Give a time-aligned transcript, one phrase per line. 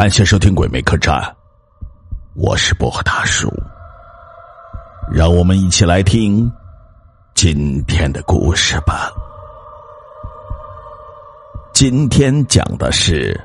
[0.00, 1.14] 感谢收听《鬼魅客栈》，
[2.34, 3.52] 我是薄荷大叔。
[5.12, 6.50] 让我们一起来听
[7.34, 9.12] 今天的故事吧。
[11.74, 13.38] 今天讲的是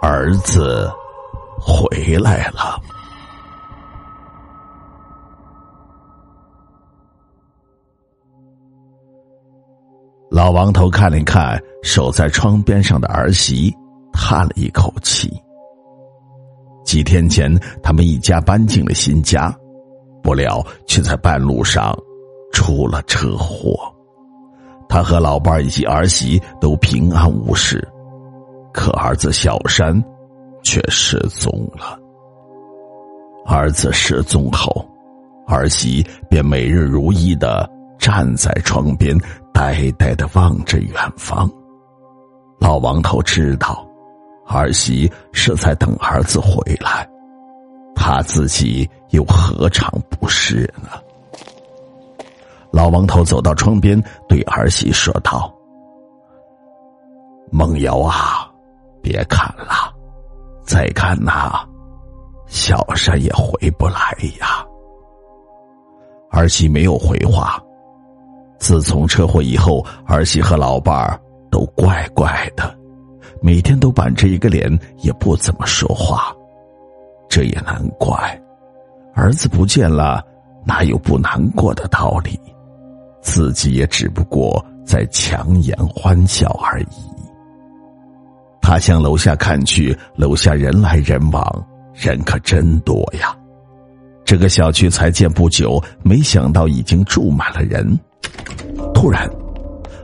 [0.00, 0.88] 儿子
[1.60, 2.80] 回来了。
[10.30, 13.76] 老王头看了看守在窗边上的儿媳。
[14.20, 15.32] 叹了一口气。
[16.84, 19.56] 几天前，他们一家搬进了新家，
[20.22, 21.96] 不料却在半路上
[22.52, 23.78] 出了车祸。
[24.88, 27.86] 他和老伴以及儿媳都平安无事，
[28.72, 30.02] 可儿子小山
[30.62, 31.98] 却失踪了。
[33.46, 34.84] 儿子失踪后，
[35.46, 39.16] 儿媳便每日如一的站在窗边，
[39.54, 41.48] 呆呆的望着远方。
[42.58, 43.87] 老王头知道。
[44.48, 47.06] 儿媳是在等儿子回来，
[47.94, 50.90] 他自己又何尝不是呢？
[52.70, 55.52] 老王头走到窗边，对儿媳说道
[57.52, 58.50] ：“梦瑶啊，
[59.02, 59.92] 别看了，
[60.62, 61.66] 再看呐，
[62.46, 64.64] 小山也回不来呀。”
[66.30, 67.62] 儿媳没有回话。
[68.58, 72.77] 自从车祸以后，儿媳和老伴儿都怪怪的。
[73.40, 76.34] 每天都板着一个脸，也不怎么说话，
[77.28, 78.16] 这也难怪。
[79.14, 80.24] 儿子不见了，
[80.64, 82.38] 哪有不难过的道理？
[83.20, 86.86] 自己也只不过在强颜欢笑而已。
[88.60, 93.36] 他向楼下看去，楼下人来人往，人可真多呀。
[94.24, 97.98] 这个小区才建不久，没想到已经住满了人。
[98.94, 99.28] 突然，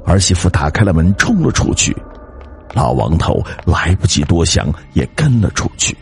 [0.07, 1.95] 儿媳妇打开了门，冲了出去。
[2.75, 5.97] 老王头来不及多想，也跟了出去。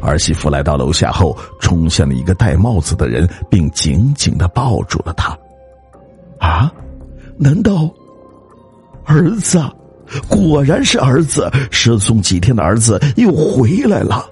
[0.00, 5.36] 儿媳妇来到楼下后，冲向了一个戴帽子的人，并紧紧的抱住了他。
[6.38, 6.72] 啊，
[7.36, 7.88] 难道
[9.04, 9.60] 儿子？
[10.28, 14.28] 果然是儿子，失踪几天的儿子又回来了。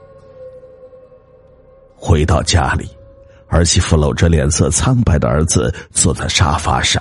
[1.94, 2.88] 回到家里，
[3.48, 7.00] 儿媳妇搂着脸色苍白的儿子坐在沙发上，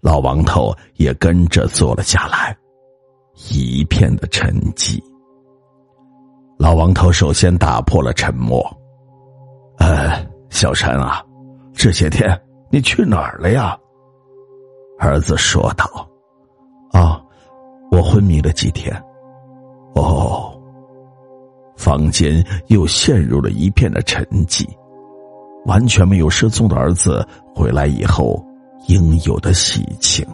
[0.00, 2.56] 老王头也跟着坐了下来。
[3.50, 5.02] 一片的沉寂。
[6.58, 8.64] 老王头首先打破了沉默
[9.78, 11.22] ：“呃，小陈啊，
[11.74, 12.38] 这些天
[12.70, 13.78] 你去哪儿了呀？”
[14.98, 15.84] 儿子说道
[16.92, 17.22] ：“啊，
[17.90, 18.94] 我昏迷了几天。”
[19.94, 20.52] 哦。
[21.76, 24.66] 房间又陷入了一片的沉寂，
[25.66, 28.42] 完全没有失踪的儿子回来以后
[28.88, 30.26] 应有的喜庆。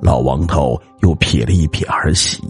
[0.00, 2.42] 老王头又瞥了一瞥儿媳，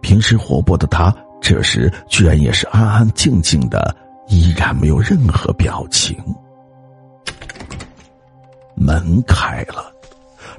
[0.00, 3.94] 平时活泼的他，这时居然也是安安静静的，
[4.28, 6.16] 依然没有任何表情。
[8.74, 9.92] 门开了，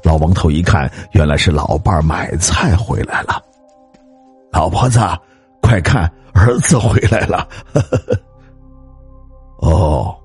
[0.03, 3.41] 老王头一看，原来是老伴儿买菜回来了。
[4.51, 4.99] 老婆子，
[5.61, 7.47] 快看，儿子回来了！
[9.57, 10.15] 哦，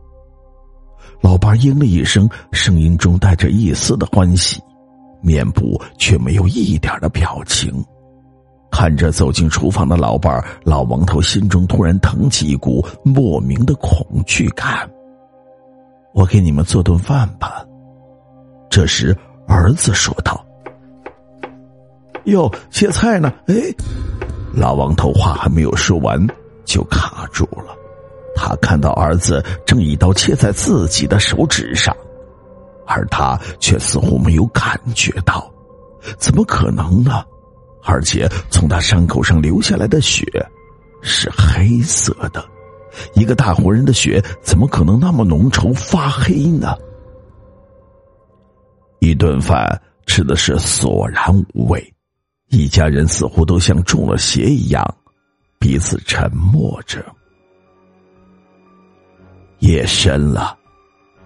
[1.20, 4.60] 老伴应了一声，声音中带着一丝的欢喜。
[5.26, 7.84] 面部却没有一点的表情，
[8.70, 14.88] 看着走进厨房的老伴儿，老王头心中突然腾起一股莫名的恐惧感。
[16.14, 17.64] 我给你们做顿饭吧。
[18.70, 19.16] 这时，
[19.48, 20.46] 儿子说道
[22.24, 23.54] ：“哟，切菜呢？”哎，
[24.54, 26.24] 老王头话还没有说完，
[26.64, 27.74] 就卡住了。
[28.34, 31.96] 他看到儿子正一刀切在自己的手指上。
[32.86, 35.52] 而他却似乎没有感觉到，
[36.18, 37.24] 怎么可能呢？
[37.82, 40.24] 而且从他伤口上流下来的血
[41.02, 42.44] 是黑色的，
[43.14, 46.76] 一个大活人的血怎么可能那么浓稠发黑呢？
[48.98, 51.94] 一顿饭吃的是索然无味，
[52.48, 54.84] 一家人似乎都像中了邪一样，
[55.60, 57.04] 彼此沉默着。
[59.60, 60.58] 夜深了。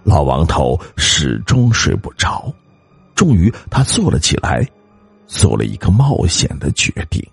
[0.03, 2.51] 老王头始终睡不着，
[3.15, 4.67] 终于他坐了起来，
[5.27, 7.23] 做了一个冒险的决定，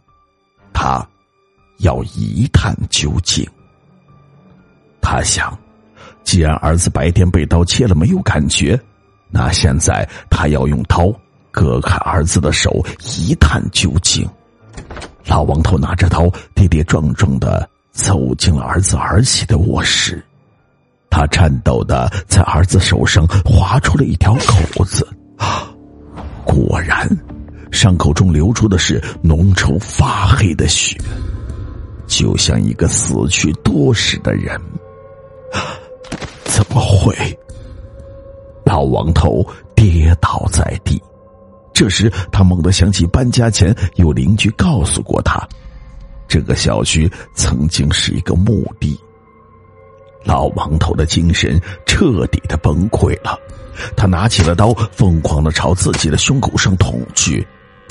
[0.73, 1.07] 他
[1.79, 3.47] 要一探究竟。
[5.01, 5.57] 他想，
[6.23, 8.79] 既然儿子白天被刀切了没有感觉，
[9.31, 11.11] 那现在他要用刀
[11.51, 12.85] 割开儿子的手，
[13.17, 14.29] 一探究竟。
[15.25, 20.23] 老王头拿着刀，跌跌撞撞的走进了儿子儿媳的卧室。
[21.11, 25.07] 他颤抖的在儿子手上划出了一条口子，
[26.45, 27.09] 果然，
[27.71, 30.97] 伤口中流出的是浓稠发黑的血。
[32.07, 34.59] 就像一个死去多时的人。
[36.45, 37.15] 怎么会？
[38.65, 41.01] 老王头跌倒在地。
[41.73, 45.47] 这时，他猛地想起搬家前有邻居告诉过他，
[46.27, 48.99] 这个小区曾经是一个墓地。
[50.25, 53.39] 老王头的精神彻底的崩溃了，
[53.97, 57.47] 他拿起了刀，疯狂的朝自己的胸口上捅去，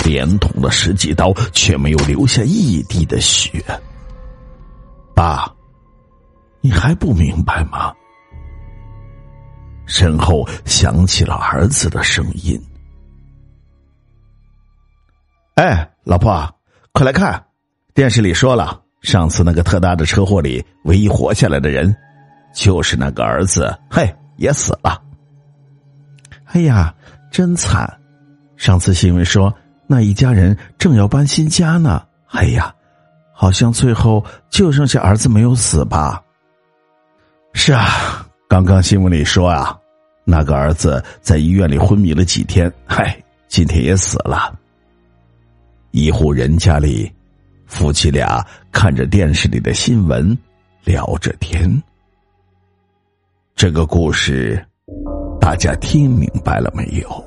[0.06, 3.64] 连捅了十几刀，却没有留下一滴的血。
[5.16, 5.52] 爸，
[6.62, 7.94] 你还不明白吗？
[9.86, 12.62] 身后响起了儿子的声音。
[15.56, 16.48] 哎，老婆，
[16.92, 17.44] 快来看！
[17.96, 21.96] 电视里说了，上次那个特大的车祸里，唯一活下来的人，
[22.58, 23.72] 就是那个儿子。
[23.88, 25.00] 嘿，也死了。
[26.46, 26.92] 哎呀，
[27.30, 27.88] 真惨！
[28.56, 29.54] 上次新闻说，
[29.86, 32.04] 那一家人正要搬新家呢。
[32.30, 32.74] 哎呀，
[33.32, 36.20] 好像最后就剩下儿子没有死吧？
[37.54, 39.78] 是啊，刚刚新闻里说啊，
[40.26, 43.16] 那个儿子在医院里昏迷了几天，嗨，
[43.48, 44.58] 今天也死了。
[45.92, 47.12] 一户人家里，
[47.68, 50.36] 夫妻俩看着电视里的新闻，
[50.84, 51.72] 聊着天。
[53.58, 54.64] 这个故事，
[55.42, 57.27] 大家听明白了没有？